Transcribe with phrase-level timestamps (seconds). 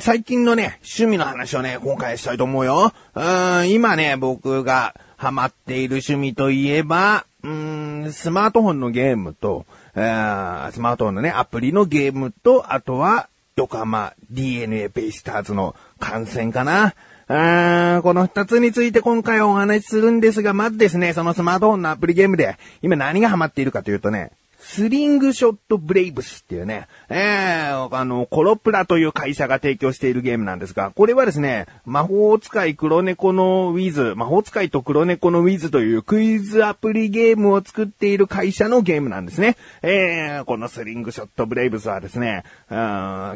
[0.00, 2.92] 最近のね、趣味の話をね、今回したいと思うよ。
[3.14, 16.94] うん、今ね、僕がハマっている趣味といえば、うん、スマートフォンのゲームと、スマートフォンのね、アプリのゲームと、あとは、横浜 DNA ベイスターズの観戦かな。
[17.28, 24.32] あーこの二つについて今回お話しするんですが、まずですね、そのスマートフォンのアプリゲームで、今何がハマっているかというとね、
[24.72, 39.56] スリングショットブレイブスっていうね、えー、あの、コロプラという会社が提供しているゲームなんですが、これはですね、魔法使い黒猫のウィズ、魔法使いと黒猫のウィズというクイズアプリゲームを作っている会社のゲームなんですね。
[39.82, 42.76] えー、このスリングショットブレイブスはですね、うん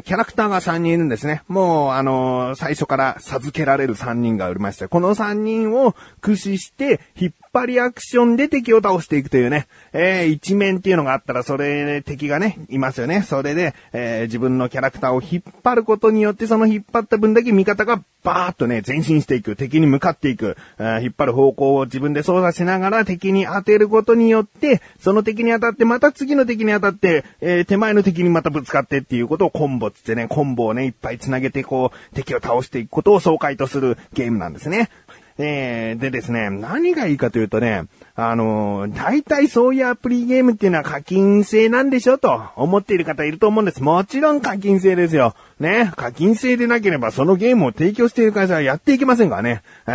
[0.05, 1.43] キャラクターが3人いるんですね。
[1.49, 13.21] もう、あの最初から授けられる3人がおりまして、この3人を駆使して、引っ張りアクションで敵を倒していくというね、えー、一面っていうのがあったら、それで敵がね、いますよね。
[13.23, 19.55] それで、えー自分のキャラクターを引っ張ることによって、その引っ張った分だけ味方がバーッとね、前進していく。
[19.55, 20.57] 敵に向かっていく。
[20.79, 34.89] えー引っ張る方向を自分で操作しながら敵に当てることによって、その敵に当たって、また次の敵に当たって、えー手前の敵にまたぶつかってっていうことをコンボつってね、コンボをね、いっぱい繋げてこう、敵を倒していくことを爽快とするゲームなんですね。
[35.37, 37.83] えー、でですね、何がいいかというとね、
[38.15, 43.83] あのー大体そういうアプリゲームっていうのは課金制なんでしょと思っている方いると思うんです。
[43.83, 45.35] もちろん課金制ですよ。
[45.59, 49.61] ね、課金制でなければそのゲームを提供している会社はやっていけませんからね。
[49.85, 49.91] あ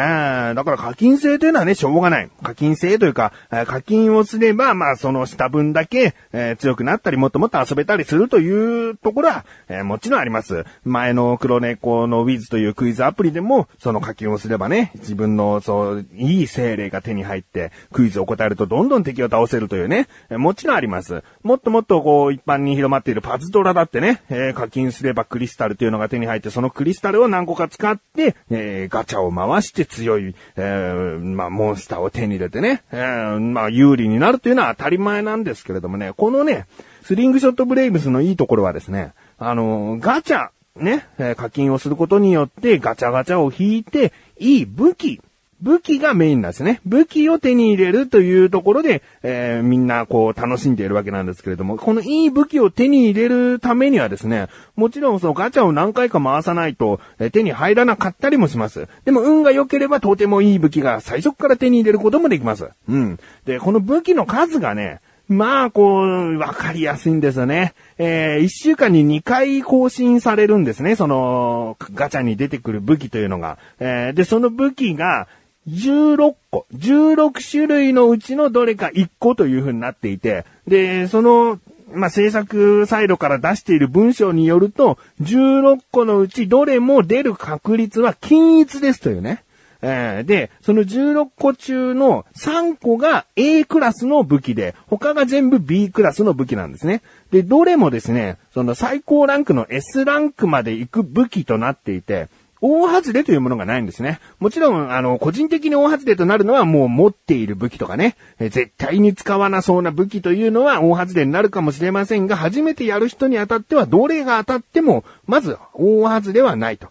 [0.52, 2.30] ーだから課金制というのはね、しょうがない。
[2.42, 10.64] 課金制というか、え課金をすれば、まあそのした分だけ、えー強くなったり、もっともっと遊べたりするというところは、えーもちろんあります。
[10.84, 21.22] 前の黒猫のウィズというクイズアプリでも、その課金をすればね、自分の、そう、いい精霊が手に入って、クイズを答えるとどんどん敵を倒せるというね、えもちろんあります。
[21.42, 36.66] もっともっとこう、一般に広まっているパズドラだってね、えー課金すればクリスタルというのが手に入って、そのクリスタルを何個か使って、えーガチャを回して強い、えーまあ、モンスターを手に入れてね、えーまあ、有利になるというのは当たり前なんですけれどもね、このね、
[37.02, 45.20] スリングショットブレイブスのいいところはですね、あのガチャ、ね、え課金をすることによってガチャガチャを引いて、いい武器、
[45.62, 46.80] 武器がメインなんですね。
[46.86, 58.88] 武器を手に入れるというところで、えーみんなこう楽しんでいるわけなんですけれども、このいい武器を手に入れるためにはですね、もちろんそのガチャを何回か回さないと、えー手に入らなかったりもします。
[59.04, 62.68] でも運が良ければとてもいい武器が最初から手に入れることもできます。
[62.88, 63.18] うん。
[63.44, 65.00] で、この武器の数がね、
[65.30, 67.74] まあ、こう、わかりやすいんですよね。
[67.98, 70.96] えー、一週間に2回更新されるんですね。
[70.96, 73.56] その、ガチャに出てくる武器というのが。
[73.78, 75.28] えー、で、その武器が、
[75.68, 81.58] 16個、16種類のうちのどれか1個という風になっていて、で、その、
[81.92, 89.44] まあ、制作サイドから出している文章によると、16個のうちどれも出る確率は均一ですというね。
[89.82, 97.02] えーで、その16個中の3個が A クラスの武器で、他が全部 B クラスの武器なんですね。
[97.30, 102.28] で、どれもですね、その最高ランクの S ランクまで行く武器となっていて、
[102.62, 104.20] 大外れというものがないんですね。
[104.38, 116.88] もちろん、あの、個人的に大外れとなるのはもう持っている武器とかね、え絶対に使わなそうな武器というのは大外れになるかもしれませんが、初めてやる人にあたっては、どれが当たっても、まず大外れはないと。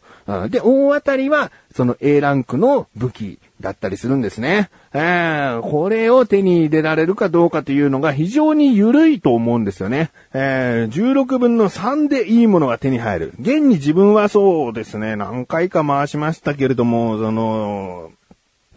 [0.50, 4.70] で、大当たりは、その A ランクの武器だったりするんですね。
[4.94, 10.12] えーこれを手に入れられるかどうかというのが非常に緩いと思うんですよね。
[10.34, 13.34] えー16分の3でいいものが手に入る。
[13.40, 18.12] 現に自分はそうですね、何回か回しましたけれども、その、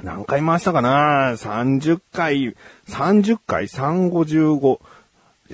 [0.03, 2.57] 何回回したかな ?30 回、
[2.89, 4.81] 30回 ?355。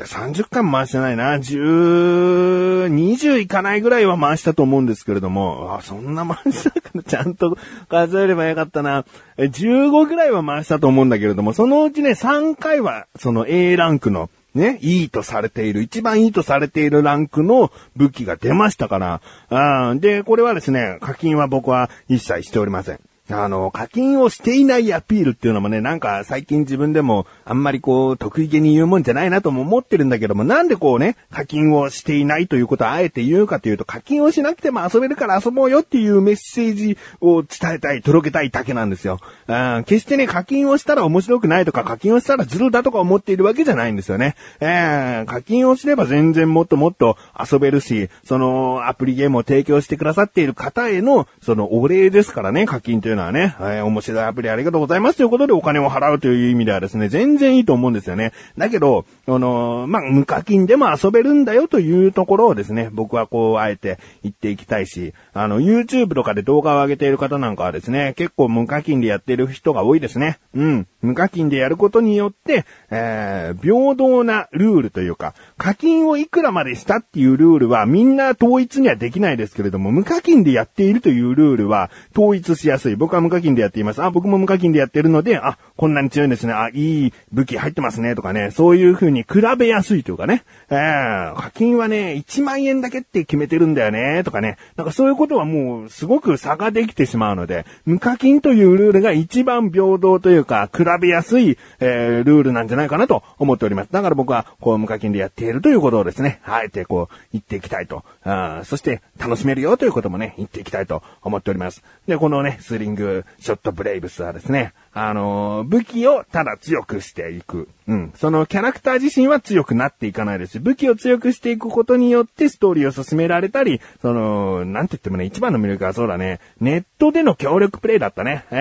[0.01, 1.37] や、30回回してないな。
[1.37, 7.03] 10、20いかないぐらいは回したと思うんですけれども、あ、そんな回したかな。
[7.03, 7.59] ちゃんと
[7.89, 9.05] 数えればよかったな。
[9.39, 19.21] 15ぐらいは回したと思うんだけれども、そのうちね、3回は、その A ランクの、ね、いいとされている、一番いいとされているランクの武器が出ましたから、
[19.51, 23.01] あで、これはですね、課金は僕は一切しておりません。
[23.31, 39.21] あの、課金をしていないアピールっていうのもね、なんか最近自分でもあんまりこう、得意げに言うもんじゃないなとも思ってるんだけども、なんでこうね、課金をしていないということをあえて言うかというと、課金をしなくても遊べるから遊ぼうよっていうメッセージを伝えたい、届けたいだけなんですよ。
[39.47, 44.37] あー決してね、課金をしたら面白くないとか、課金をしたらズルだとか思っているわけじゃないんですよね。
[44.61, 58.33] えー課金をすれば全然もっともっと遊べるし、そのアプリゲームを提供してくださっている方への、そのお礼ですからね、課金というのはのはね、えー、面白いアプリありがとうございますということでお金を払うという意味ではですね、全然いいと思うんですよね。
[58.57, 70.39] だけど、あのー、まあ、無課金でも遊べるんだよというところをですね、僕はこう、あえて言っていきたいし、あの、YouTube とかで動画を上げている方なんかはですね、結構無課金でやってる人が多いですね。
[70.55, 70.87] うん。
[71.03, 82.97] 無課金でやることによって、えー、平等なルールというか、課金をいくらまでしたっていうルールはみんな統一にはできないですけれども、無課金でやっているというルールは統一しやすい。
[83.09, 84.03] 僕は無課金でやっています。
[84.03, 86.53] あ、僕も無課金でやってるので、あ、こんなに強いんですね。
[86.53, 88.15] あ、いい武器入ってますね。
[88.15, 90.45] とかね、そういう風に比べやすいというかね。
[90.69, 94.25] えー、課金はね、1万円だけって決めてるんだよね。
[94.25, 94.59] とかね。
[94.77, 103.89] なんかそういうことはもうすごく差ができてしまうので、無課金というルールが一番平等というか、比べやすい、えー、ルールなんじゃないかなと思っております。
[103.91, 108.05] だから僕は、こう、無課金でやっているということをですね、あえてこう、言っていきたいと。
[108.25, 111.83] あそして、楽しめるよということもね、言っていきたいと思っております。
[112.07, 117.69] で、このね、スリングショットブレイブスはですね、あの武器をただ強くしていく。
[117.87, 118.13] うん。
[118.17, 120.61] そのキャラクター自身は強くなっていかないです。
[120.61, 128.45] 武器を強くしていくことによってストーリーを進められたり、その、なんて言ってもね、一番の魅力はそうだね、ネットでの協力プレイだったね。
[128.51, 128.59] ええ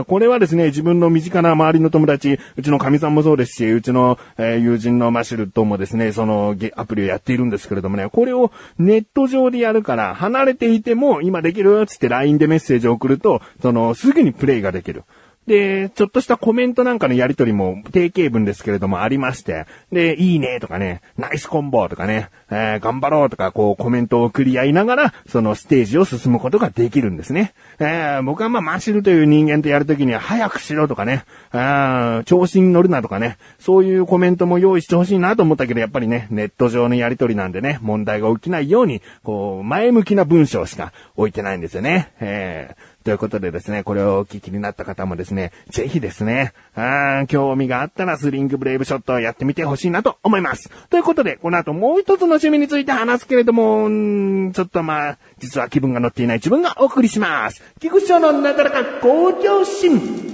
[0.00, 15.04] ー、これはですね、自分の身近な周りの友達、うちの神さんもそうですし、うちの、えー、友人のマシュルともですね、その、アプリをやっているんですけれどもね、これをネット上でやるから、離れていても、今できるつって LINE でメッセージを送ると、その、すぐにプレイができる。
[15.46, 27.54] で、ちょっとしたコメントなんかのやりとりも定型文ですけれどもありまして、で、いいねとかね、ナイスコンボとかね、えー、頑張ろうとかこうコメントを送り合いながら、そのステージを進むことができるんですね。
[27.78, 42.10] えー、僕はまあマシルという人間とやるときには早くしろとかね、あ調子に乗るなとかね、そういうコメントも用意してほしいなと思ったけど、やっぱりね、ネット上のやりとりなんでね、問題が起きないように、こう、前向きな文章しか置いてないんですよね。
[42.18, 50.70] えーということでですね、これをお聞きになった方もですね、ぜひですね、あー興味があったらスリングブレイブショットをやってみてほしいなと思います。
[50.90, 57.62] ということで、この後もう一つの趣味について話すけれども、んちょっとまあ、実は気分が乗っていない自分がお送りします。
[57.80, 60.25] 菊池のなだらか向上心。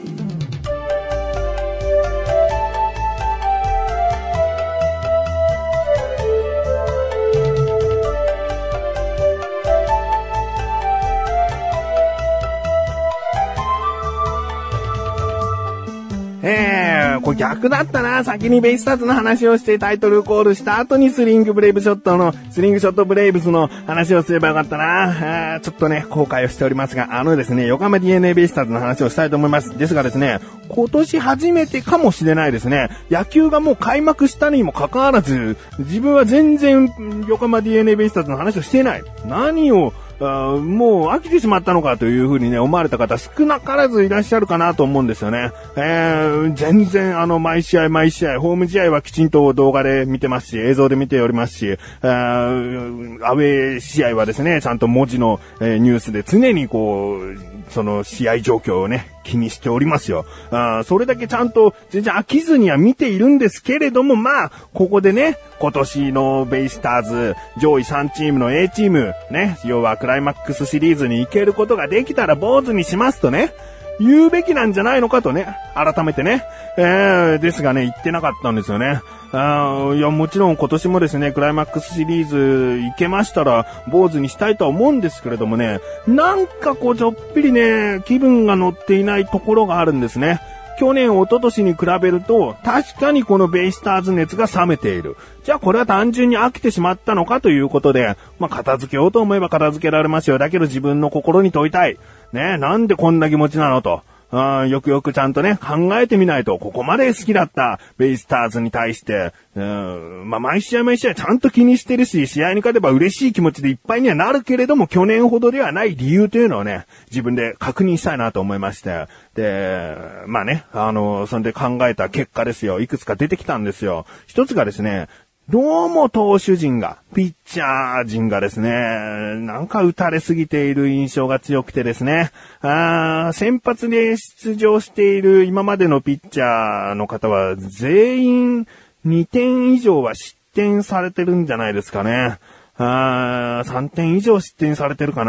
[17.22, 18.24] これ逆だったな。
[18.24, 25.60] 先にベイスターズの話をしてタイトルコールした後にスリングブレイブショットの、スリングショットブレイブスの話をすればよかったな。
[25.60, 29.76] ちょっとね、後悔をしておりますが、あのですね、横浜 DNA ベイスターズの話をしたいと思います。
[29.78, 32.88] ですがですね、今年初めてかもしれないですね。
[33.10, 36.92] 野球がもう開幕したにもかかわらず、自分は全然
[37.28, 39.02] 横浜 DNA ベイスターズの話をしてない。
[39.26, 39.92] 何を
[40.22, 45.50] あもう飽きてしまったのかというふうにね、思われた方少なからずいらっしゃるかなと思うんですよね。
[45.76, 60.24] えー、全然あの、毎試合毎試合、ホーム試合はきちんと動画で見てますし、映像で見ておりますし、アウェー試合はですね、ちゃんと文字の、えー、ニュースで常にこう、その試合状況をね、気にしておりますよ。
[60.50, 73.52] あそれだけちゃんと全然飽きずには見ているんですけれども、まあ、ここでね、今年のベイスターズ上位3チームの A チーム、ね、要はクライマックスシリーズに行けることができたら坊主にしますとね、
[74.00, 76.44] 言うべきなんじゃないのかとね、改めてね、
[76.76, 79.00] えー、ですがね、言ってなかったんですよね。
[79.32, 90.40] あいや、もちろん今年もですね、クライマックスシリーズ行けましたら、坊主にしたいとは思うんですけれどもね、なんかこう、ちょっぴりね、気分が乗っていないところがあるんですね。
[90.78, 95.16] 去年、一昨年に比べると、確かにこのベイスターズ熱が冷めている。
[95.44, 100.38] じゃあこれは単純に飽きてしまったのかということで、まあ、片付けようと思えば片付けられますよ。
[100.38, 101.98] だけど自分の心に問いたい。
[102.32, 104.02] ねなんでこんな気持ちなのと。
[104.34, 119.96] あよくよくちゃんとね、考えてみないと、ここまで好きだったベイスターズに対して、うん、まあ、毎試合毎試合ちゃんと気にしてるし、試合に勝てば嬉しい気持ちでいっぱいにはなるけれども、去年ほどではない理由というのをね、自分で確認したいなと思いまして、で、
[120.26, 122.80] まあね、あの、そんで考えた結果ですよ。
[122.80, 124.06] いくつか出てきたんですよ。
[124.26, 125.08] 一つがですね、
[125.52, 132.30] どうも投手陣が、ピッチャー陣がですね、なんか打たれすぎている印象が強くてですね、
[132.62, 138.66] あ先発で出場している今までのピッチャーの方は全員
[139.04, 142.38] 2点以上は失点されてるんじゃないですかね。
[142.78, 145.26] あ3点以上失点されてるか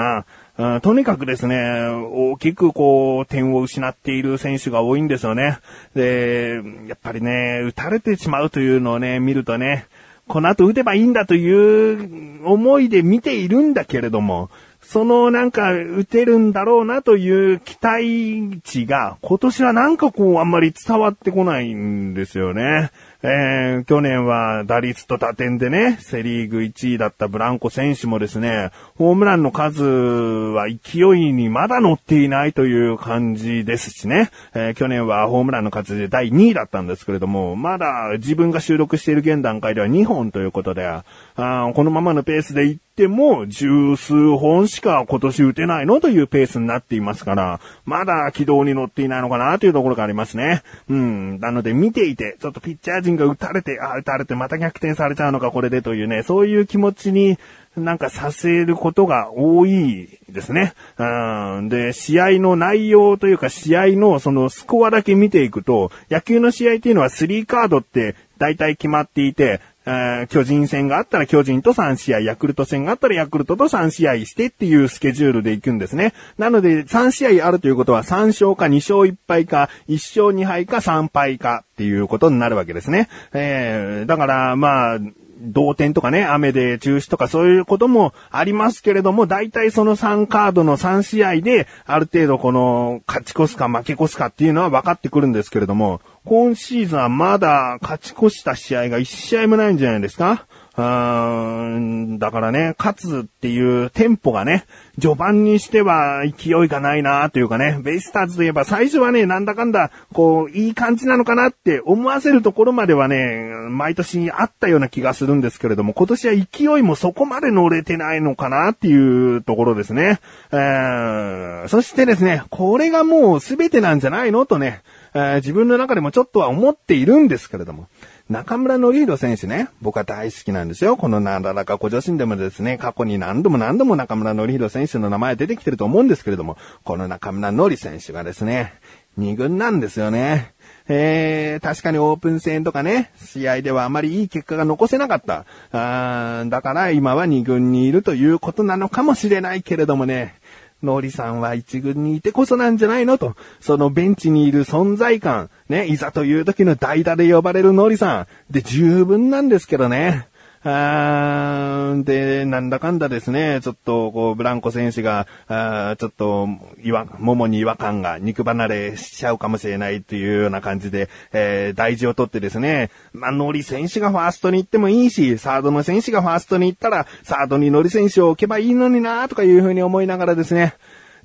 [0.56, 0.80] な。
[0.80, 1.58] とにかくですね、
[1.90, 5.58] 大きくこう、点を失っている選手が多いんですよね。
[5.96, 9.88] で、やっぱりね、打たれてしまうというのをね、見るとね、
[10.28, 14.50] この後打てばいいんだという思いで見ているんだけれども、
[14.82, 22.92] そのなんか打てるんだろうなという期待値が今年はなんかこうあんまり伝わってこないんですよね。
[23.26, 41.04] えー、去年は打率と打点でね、セリーグ1位だったブランコ選手もですね、ホームランの数は勢いにまだ乗っていないという感じですしね、えー、去年はホームランの数で第2位だったんですけれども、まだ自分が収録している現段階では2本ということで、あ
[41.36, 50.62] このままのペースでいっても十数本しか今年打てないのというペースになっていますから、まだ軌道に乗っていないのかなというところがありますね。
[50.90, 51.40] うん。
[51.40, 57.38] なので見ていて、ちょっとピッチャー陣が打たれて、あ、打たれてまた逆転されちゃうのかこれでというね、そういう気持ちに
[57.76, 60.74] なんかさせることが多いですね。
[60.98, 61.70] うん。
[61.70, 76.14] で、試合の内容というか試合のそのスコアだけ見ていくと、野球の試合っていうのは3カードって大体決まっていて、え巨人戦があったら巨人と3試合、ヤクルト戦があったらヤクルトと3試合してっていうスケジュールで行くんですね。
[76.38, 83.10] なので3試合あるということは3勝か2勝1敗か1勝2敗か3敗かっていうことになるわけですね。
[83.34, 85.00] えー、だからまあ、
[85.44, 104.66] 同点とかね、雨で中止とかそういうこともありますけれども、大体その3カードの3試合で、ある程度この、勝ち越すか負け越すかっていうのは分かってくるんですけれども、今シーズンはまだ勝ち越した試合が1試合もないんじゃないですかうーん、だからね、勝つっていうテンポがね、
[105.00, 120.20] 序盤にしては勢いがないなというかね、ベイスターズといえば最初はね、なんだかんだ、こう、いい感じなのかなって思わせるところまではね、毎年あったような気がするんですけれども、今年は勢いもそこまで乗れてないのかなっていうところですね。
[120.52, 124.82] えー、そしてですね、これがもう全てなんじゃないのとね、
[125.14, 127.88] えー、自分の中でもちょっとは思っているんですけれども、
[128.30, 130.96] 中村のりひろ選手ね、僕は大好きなんですよ。
[130.96, 138.74] このなだらか小女子でもですね、過去に何度も何度も中村のりひろ選手の名前出てきてると思うんですけれども、この中村のり選手がですね、
[139.18, 140.54] 二軍なんですよね。
[140.88, 145.46] えー、確かにオープン戦とかね、試合ではあまりいい結果が残せなかった。
[145.72, 150.36] あーだから今は二軍にいるということなのかもしれないけれどもね、
[150.84, 160.28] ノリさんは一軍にいてこそなんじゃないのと、そのベンチにいる存在感、ね、いざという時の代打で呼ばれるノリさん、で十分なんですけどね。
[160.66, 166.48] あーで、なんだかんだですね、ちょっと、こう、ブランコ選手が、あちょっと、
[166.82, 180.76] いわ、ももに違和感が肉離れしちゃうかもしれないっていうような感じで、えー、大事を取ってですね、まあ、ノリ選手がファーストに行ってもいいし、サードの選手がファーストに行ったら、サードにノリ選手を置けばいいのになとかいうふうに思いながらですね、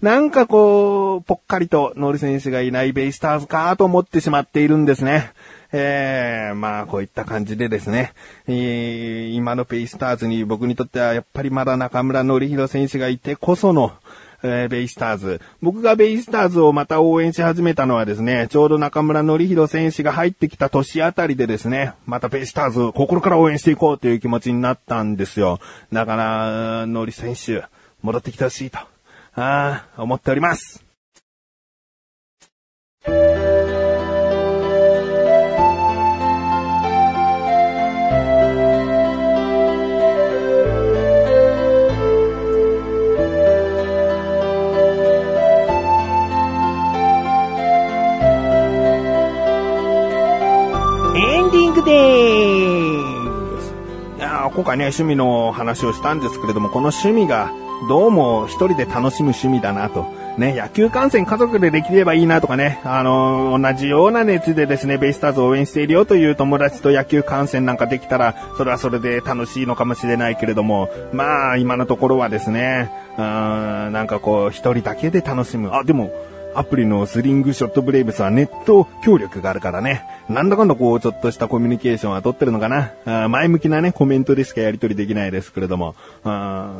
[0.03, 5.33] なんかこう、ぽっかりとノリ選手がいないベイスターズかと思ってしまっているんですね。
[5.73, 8.15] えー、まあ、こういった感じでですね、
[8.47, 13.93] えー、今のベイスターズに僕にとってはやっぱりまだ中村のりひろ選手がいてこその、
[14.43, 15.41] えー、ベイスターズ。
[15.61, 25.61] 僕がベイスターズをまた応援し始めたのはですね、ちょうど中村のりひろ選手が入ってきた年あたりでですね、またベイスターズ心から応援していこうという気持ちになったんですよ。
[25.93, 27.65] だから、のり選手、
[28.03, 28.87] 戻ってきてほしいと、あ
[29.35, 30.85] あ思っております。
[51.19, 53.75] エンディングです。
[54.19, 57.53] いや今回ね、趣味の話をしたんですけれども、この趣味が
[57.89, 60.07] どうも一人で楽しむ趣味だなと。
[60.39, 73.25] ね、野球観戦家族でできればいいなとかね、あのー、同じような熱でですね、ベイスターズを応援しているよという友達と野球観戦なんかできたら、それはそれで楽しいのかもしれないけれども、まあ、今のところはですね、うん、
[73.93, 75.73] なんかこう、一人だけで楽しむ。
[75.73, 76.13] あ、でも、
[76.59, 80.05] アプリのスリングショットブレイブスはネット協力があるからね。
[80.29, 82.95] なんだかんだこう、ちょっとしたコミュニケーションは取ってるのかな。
[83.05, 85.95] あ前向きなね、コメントでしかやり取りできないですけれども。
[86.25, 86.73] あ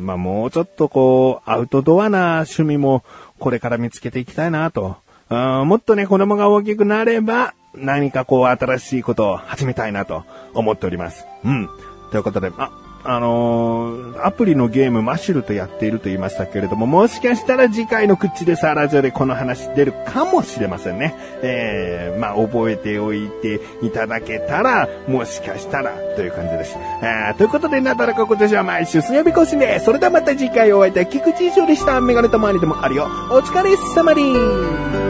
[0.00, 3.04] まあもうちょっとこう、アウトドアな趣味も
[3.38, 4.96] これから見つけていきたいなと。
[5.28, 11.26] あもっとね、子供が大きくなれば、何かこう、新しいことを始めたいなと思っております。
[11.44, 11.68] うん。
[12.12, 12.70] ということで、あ、
[13.10, 21.14] あのー、アプリのゲームマッシュルとやっていると言いましたけれども、もしかしたら次回の口でさラジオでこの話出るかもしれませんね。
[21.42, 26.76] えー、まあ、覚えておいていただけたら、もしかしたら、という感じです。
[27.02, 29.80] え、ということで、なだらか今年は毎週水曜日更新で。
[29.80, 32.02] それではまた次回お会いいたい菊池以上でした。
[32.02, 33.08] メガネと周りでもあるよ。
[33.30, 35.07] お疲れ様です。